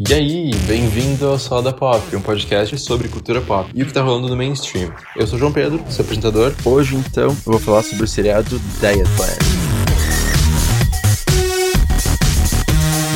[0.00, 4.00] E aí, bem-vindo ao Salada Pop, um podcast sobre cultura pop e o que tá
[4.00, 4.94] rolando no mainstream.
[5.16, 6.54] Eu sou João Pedro, seu apresentador.
[6.64, 9.38] Hoje, então, eu vou falar sobre o seriado Dietland.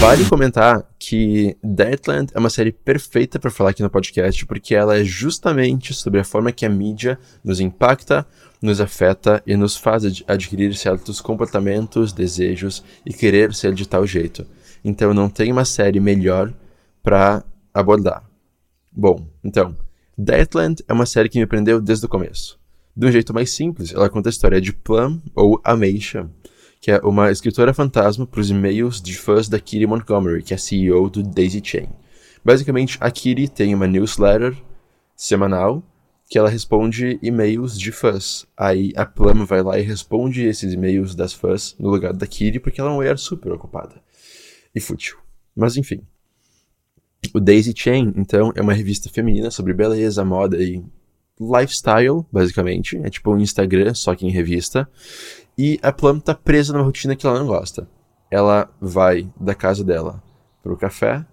[0.00, 4.98] Vale comentar que Dietland é uma série perfeita para falar aqui no podcast, porque ela
[4.98, 8.26] é justamente sobre a forma que a mídia nos impacta,
[8.60, 14.04] nos afeta e nos faz ad adquirir certos comportamentos, desejos e querer ser de tal
[14.04, 14.44] jeito.
[14.84, 16.52] Então não tem uma série melhor
[17.04, 18.24] para abordar.
[18.90, 19.76] Bom, então,
[20.16, 22.58] Deathland é uma série que me prendeu desde o começo.
[22.96, 26.30] De um jeito mais simples, ela conta a história de Plum, ou Ameisha,
[26.80, 30.56] que é uma escritora fantasma para os e-mails de fãs da Kitty Montgomery, que é
[30.56, 31.88] CEO do Daisy Chain.
[32.42, 34.56] Basicamente, a Kitty tem uma newsletter
[35.14, 35.82] semanal
[36.28, 38.46] que ela responde e-mails de fãs.
[38.56, 42.60] Aí a Plum vai lá e responde esses e-mails das fãs no lugar da Kitty,
[42.60, 44.00] porque ela é uma mulher super ocupada
[44.74, 45.18] e fútil.
[45.54, 46.02] Mas enfim.
[47.32, 50.84] O Daisy Chain, então, é uma revista feminina sobre beleza, moda e
[51.40, 52.96] lifestyle, basicamente.
[53.02, 54.88] É tipo um Instagram, só que em revista.
[55.56, 57.88] E a Plum tá presa numa rotina que ela não gosta.
[58.30, 60.22] Ela vai da casa dela
[60.62, 61.24] pro café,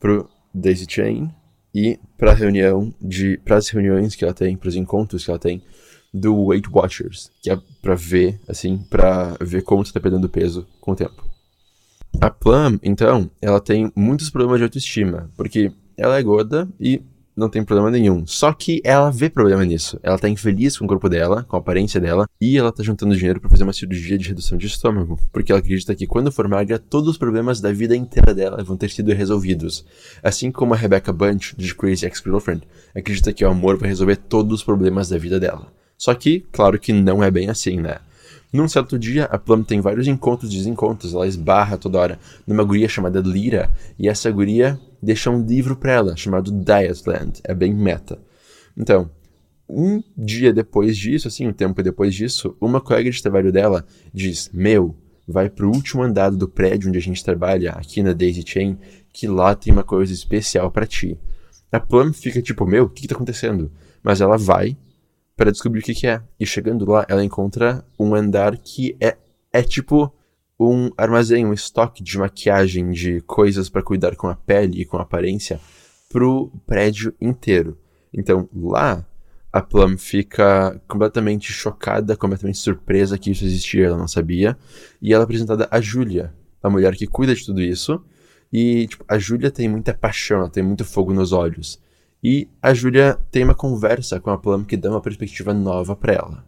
[0.00, 1.30] pro Daisy Chain
[1.74, 3.38] e pra reunião de.
[3.38, 5.62] pras reuniões que ela tem, pros encontros que ela tem
[6.12, 10.66] do Weight Watchers, que é pra ver, assim, pra ver como você tá perdendo peso
[10.80, 11.31] com o tempo.
[12.22, 17.02] A Plum, então, ela tem muitos problemas de autoestima, porque ela é gorda e
[17.36, 18.24] não tem problema nenhum.
[18.28, 19.98] Só que ela vê problema nisso.
[20.04, 23.16] Ela tá infeliz com o corpo dela, com a aparência dela, e ela tá juntando
[23.16, 26.46] dinheiro para fazer uma cirurgia de redução de estômago, porque ela acredita que quando for
[26.46, 29.84] magra, todos os problemas da vida inteira dela vão ter sido resolvidos.
[30.22, 32.62] Assim como a Rebecca Bunch, de Crazy Ex-Girlfriend,
[32.94, 35.72] acredita que o amor vai resolver todos os problemas da vida dela.
[35.98, 37.96] Só que, claro que não é bem assim, né?
[38.52, 42.62] Num certo dia, a Plum tem vários encontros e desencontros, ela esbarra toda hora numa
[42.62, 47.74] guria chamada Lyra, e essa guria deixa um livro pra ela, chamado Dietland, é bem
[47.74, 48.18] meta.
[48.76, 49.10] Então,
[49.66, 54.50] um dia depois disso, assim, um tempo depois disso, uma colega de trabalho dela diz,
[54.52, 54.94] meu,
[55.26, 58.78] vai pro último andar do prédio onde a gente trabalha, aqui na Daisy Chain,
[59.12, 61.18] que lá tem uma coisa especial para ti.
[61.70, 63.72] A Plum fica tipo, meu, o que, que tá acontecendo?
[64.02, 64.76] Mas ela vai,
[65.42, 66.22] para descobrir o que, que, é.
[66.38, 69.16] E chegando lá, ela encontra um andar que é,
[69.52, 70.14] é tipo
[70.58, 74.98] um armazém, um estoque de maquiagem, de coisas para cuidar com a pele e com
[74.98, 75.60] a aparência
[76.08, 77.76] pro prédio inteiro.
[78.14, 79.04] Então lá
[79.52, 84.56] a Plum fica completamente chocada, completamente surpresa que isso existia, ela não sabia.
[85.00, 86.32] E ela é apresentada a Julia,
[86.62, 88.00] a mulher que cuida de tudo isso.
[88.52, 91.81] E tipo, a Julia tem muita paixão, ela tem muito fogo nos olhos.
[92.22, 96.12] E a Júlia tem uma conversa com a Plum que dá uma perspectiva nova para
[96.12, 96.44] ela.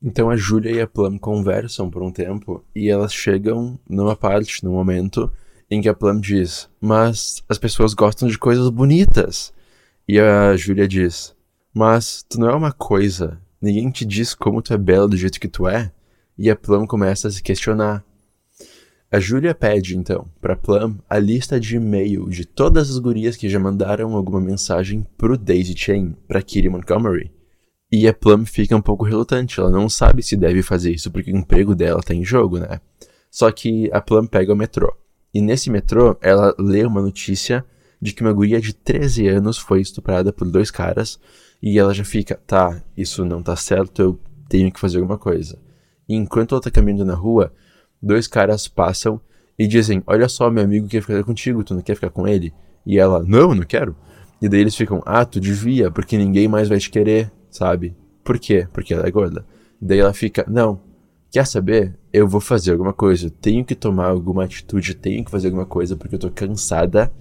[0.00, 4.64] Então a Júlia e a Plum conversam por um tempo e elas chegam numa parte,
[4.64, 5.28] num momento,
[5.68, 9.52] em que a Plum diz: Mas as pessoas gostam de coisas bonitas.
[10.06, 11.34] E a Júlia diz:
[11.74, 13.40] Mas tu não é uma coisa.
[13.60, 15.90] Ninguém te diz como tu é bela do jeito que tu é.
[16.38, 18.04] E a Plum começa a se questionar.
[19.10, 23.48] A Júlia pede, então, para Plum a lista de e-mail de todas as gurias que
[23.48, 27.32] já mandaram alguma mensagem pro Daisy Chain, pra Kitty Montgomery.
[27.90, 31.32] E a Plum fica um pouco relutante, ela não sabe se deve fazer isso porque
[31.32, 32.82] o emprego dela tá em jogo, né?
[33.30, 34.94] Só que a Plum pega o metrô.
[35.32, 37.64] E nesse metrô, ela lê uma notícia
[38.02, 41.18] de que uma guria de 13 anos foi estuprada por dois caras
[41.62, 44.20] e ela já fica, tá, isso não tá certo, eu
[44.50, 45.58] tenho que fazer alguma coisa.
[46.06, 47.54] E enquanto ela tá caminhando na rua,
[48.02, 49.20] dois caras passam
[49.58, 52.52] e dizem: Olha só, meu amigo quer ficar contigo, tu não quer ficar com ele?
[52.86, 53.96] E ela: Não, não quero.
[54.40, 57.96] E daí eles ficam: Ah, tu devia, porque ninguém mais vai te querer, sabe?
[58.22, 58.66] Por quê?
[58.72, 59.44] Porque ela é gorda.
[59.80, 60.80] Daí ela fica: Não,
[61.30, 61.96] quer saber?
[62.12, 65.96] Eu vou fazer alguma coisa, tenho que tomar alguma atitude, tenho que fazer alguma coisa,
[65.96, 67.12] porque eu tô cansada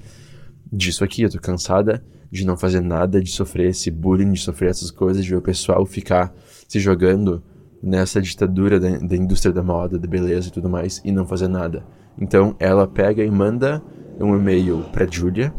[0.71, 4.69] disso aqui, eu tô cansada de não fazer nada, de sofrer esse bullying, de sofrer
[4.69, 6.33] essas coisas, de ver o pessoal ficar
[6.67, 7.43] se jogando
[7.81, 11.47] nessa ditadura da, da indústria da moda, da beleza e tudo mais, e não fazer
[11.47, 11.85] nada.
[12.19, 13.81] Então ela pega e manda
[14.19, 15.53] um e-mail para Julia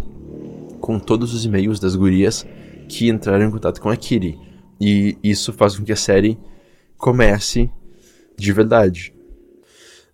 [0.81, 2.47] com todos os e-mails das gurias
[2.89, 4.39] que entraram em contato com a Kiri.
[4.81, 6.39] E isso faz com que a série
[6.97, 7.71] comece
[8.37, 9.15] de verdade.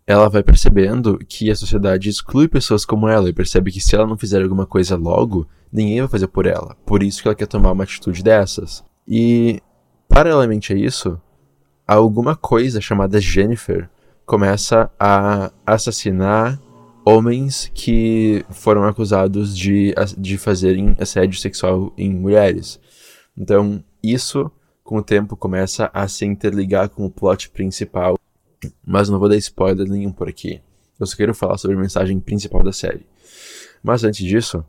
[0.06, 4.06] Ela vai percebendo que a sociedade exclui pessoas como ela e percebe que se ela
[4.06, 6.76] não fizer alguma coisa logo, ninguém vai fazer por ela.
[6.84, 8.84] Por isso que ela quer tomar uma atitude dessas.
[9.08, 9.62] E,
[10.08, 11.18] paralelamente a isso,
[11.86, 13.88] alguma coisa chamada Jennifer
[14.26, 16.60] começa a assassinar
[17.04, 22.80] homens que foram acusados de, de fazerem assédio sexual em mulheres.
[23.36, 24.50] Então, isso,
[24.82, 28.18] com o tempo, começa a se interligar com o plot principal.
[28.86, 30.62] Mas não vou dar spoiler nenhum por aqui.
[30.98, 33.06] Eu só quero falar sobre a mensagem principal da série.
[33.82, 34.64] Mas antes disso,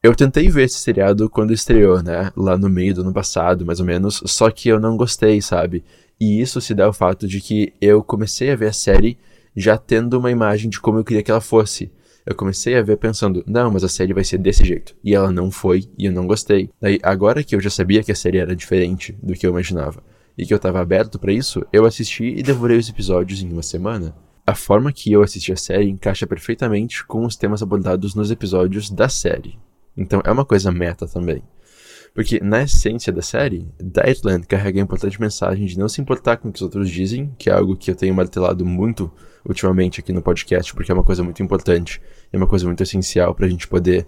[0.00, 2.30] Eu tentei ver esse seriado quando estreou, né?
[2.36, 4.22] Lá no meio do ano passado, mais ou menos.
[4.26, 5.82] Só que eu não gostei, sabe?
[6.20, 9.18] E isso se dá ao fato de que eu comecei a ver a série
[9.56, 11.90] já tendo uma imagem de como eu queria que ela fosse.
[12.24, 14.94] Eu comecei a ver pensando, não, mas a série vai ser desse jeito.
[15.02, 16.70] E ela não foi, e eu não gostei.
[16.80, 20.00] Daí, agora que eu já sabia que a série era diferente do que eu imaginava,
[20.36, 23.62] e que eu tava aberto para isso, eu assisti e devorei os episódios em uma
[23.62, 24.14] semana.
[24.46, 28.90] A forma que eu assisti a série encaixa perfeitamente com os temas abordados nos episódios
[28.90, 29.58] da série.
[29.98, 31.42] Então é uma coisa meta também.
[32.14, 36.48] Porque na essência da série, Dietland carrega a importante mensagem de não se importar com
[36.48, 39.10] o que os outros dizem, que é algo que eu tenho martelado muito
[39.44, 42.00] ultimamente aqui no podcast, porque é uma coisa muito importante,
[42.32, 44.06] é uma coisa muito essencial para a gente poder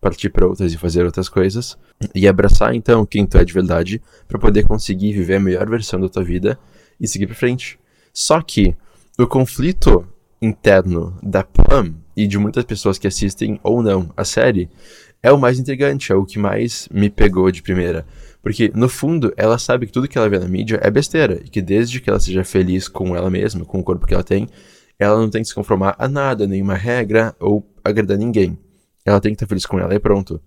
[0.00, 1.76] partir para outras e fazer outras coisas,
[2.14, 6.00] e abraçar então quem tu é de verdade para poder conseguir viver a melhor versão
[6.00, 6.58] da tua vida
[6.98, 7.78] e seguir para frente.
[8.12, 8.74] Só que
[9.18, 10.06] o conflito
[10.40, 14.70] interno da Plum e de muitas pessoas que assistem ou não a série
[15.22, 18.06] é o mais intrigante, é o que mais me pegou de primeira.
[18.42, 21.48] Porque, no fundo, ela sabe que tudo que ela vê na mídia é besteira, e
[21.48, 24.48] que desde que ela seja feliz com ela mesma, com o corpo que ela tem,
[24.98, 28.58] ela não tem que se conformar a nada, nenhuma regra ou agradar ninguém.
[29.04, 30.40] Ela tem que estar feliz com ela e pronto.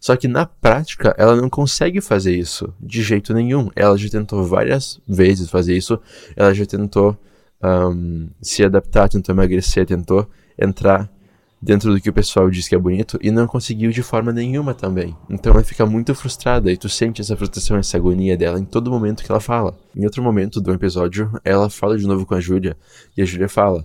[0.00, 3.68] Só que na prática, ela não consegue fazer isso de jeito nenhum.
[3.74, 5.98] Ela já tentou várias vezes fazer isso,
[6.36, 7.18] ela já tentou
[7.62, 11.10] um, se adaptar, tentou emagrecer, tentou entrar
[11.60, 14.74] dentro do que o pessoal diz que é bonito e não conseguiu de forma nenhuma
[14.74, 15.16] também.
[15.28, 18.90] Então ela fica muito frustrada e tu sente essa frustração, essa agonia dela em todo
[18.90, 19.76] momento que ela fala.
[19.94, 22.76] Em outro momento do episódio, ela fala de novo com a Júlia
[23.16, 23.84] e a Júlia fala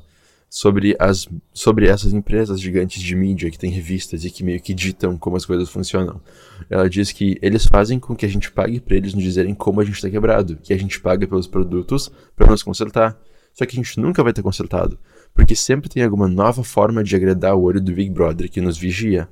[0.50, 4.72] sobre as sobre essas empresas gigantes de mídia que têm revistas e que meio que
[4.72, 6.22] ditam como as coisas funcionam.
[6.70, 9.82] Ela diz que eles fazem com que a gente pague para eles nos dizerem como
[9.82, 13.18] a gente está quebrado, que a gente paga pelos produtos para nos consertar.
[13.56, 14.98] Só que a gente nunca vai ter consertado
[15.34, 18.78] porque sempre tem alguma nova forma de agradar o olho do Big Brother que nos
[18.78, 19.28] vigia.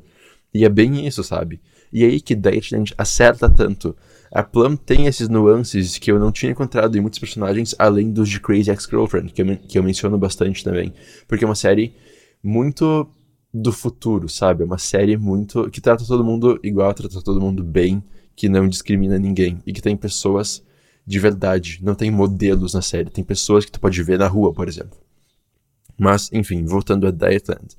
[0.54, 1.62] E é bem isso, sabe?
[1.94, 3.96] E é aí que Deitland acerta tanto.
[4.32, 8.30] A Plum tem esses nuances que eu não tinha encontrado em muitos personagens, além dos
[8.30, 10.94] de Crazy Ex-Girlfriend, que, eu, que eu menciono bastante também.
[11.28, 11.94] Porque é uma série
[12.42, 13.10] muito
[13.54, 14.64] do futuro, sabe?
[14.64, 15.70] É uma série muito.
[15.70, 18.02] que trata todo mundo igual, trata todo mundo bem,
[18.34, 19.62] que não discrimina ninguém.
[19.68, 20.64] E que tem pessoas
[21.06, 21.80] de verdade.
[21.84, 23.10] Não tem modelos na série.
[23.10, 24.98] Tem pessoas que tu pode ver na rua, por exemplo.
[26.02, 27.76] Mas, enfim, voltando a Dietland.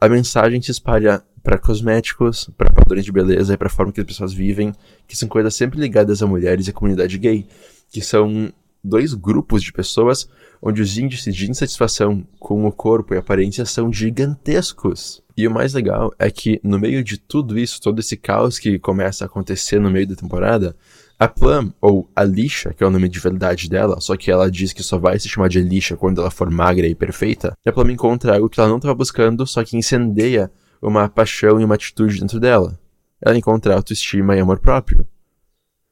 [0.00, 4.00] A mensagem se espalha para cosméticos, para padrões de beleza e para a forma que
[4.00, 4.72] as pessoas vivem,
[5.06, 7.46] que são coisas sempre ligadas a mulheres e a comunidade gay,
[7.88, 10.28] que são dois grupos de pessoas
[10.60, 15.22] onde os índices de insatisfação com o corpo e aparência são gigantescos.
[15.36, 18.76] E o mais legal é que, no meio de tudo isso, todo esse caos que
[18.76, 20.74] começa a acontecer no meio da temporada,
[21.22, 24.72] a Plum, ou Alicia, que é o nome de verdade dela, só que ela diz
[24.72, 27.90] que só vai se chamar de Alicia quando ela for magra e perfeita, a Plum
[27.90, 30.50] encontra algo que ela não estava buscando, só que incendeia
[30.82, 32.76] uma paixão e uma atitude dentro dela.
[33.24, 35.06] Ela encontra autoestima e amor próprio.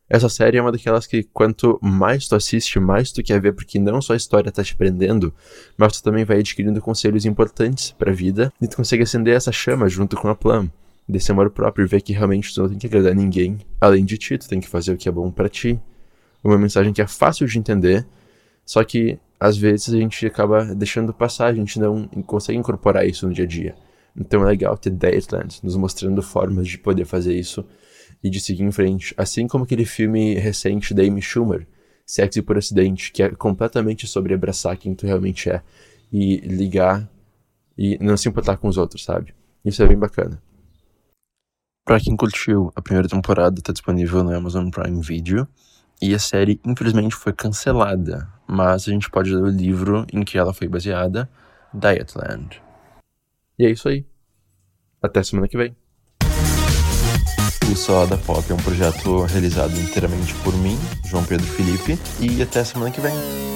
[0.09, 3.79] Essa série é uma daquelas que quanto mais tu assiste, mais tu quer ver, porque
[3.79, 5.33] não só a história tá te prendendo,
[5.79, 9.53] mas tu também vai adquirindo conselhos importantes para a vida e tu consegue acender essa
[9.53, 10.69] chama junto com a Plum
[11.11, 14.39] desse amor próprio, ver que realmente tu não tem que agradar ninguém além de ti,
[14.39, 15.79] tu tem que fazer o que é bom para ti.
[16.43, 18.07] Uma mensagem que é fácil de entender,
[18.65, 23.27] só que às vezes a gente acaba deixando passar, a gente não consegue incorporar isso
[23.27, 23.75] no dia a dia.
[24.17, 27.65] Então é legal ter Deadlands nos mostrando formas de poder fazer isso
[28.23, 29.15] e de seguir em frente.
[29.17, 31.67] Assim como aquele filme recente da Amy Schumer,
[32.05, 35.63] Sexy por Acidente, que é completamente sobre abraçar quem tu realmente é
[36.13, 37.09] e ligar
[37.79, 39.33] e não se importar com os outros, sabe?
[39.65, 40.43] Isso é bem bacana.
[41.91, 45.45] Para quem curtiu, a primeira temporada está disponível no Amazon Prime Video
[46.01, 50.39] e a série infelizmente foi cancelada, mas a gente pode ler o livro em que
[50.39, 51.29] ela foi baseada,
[51.75, 52.63] Dietland.
[53.59, 54.07] E é isso aí.
[55.03, 55.75] Até semana que vem.
[57.69, 62.63] O Salada Pop é um projeto realizado inteiramente por mim, João Pedro Felipe, e até
[62.63, 63.51] semana que vem.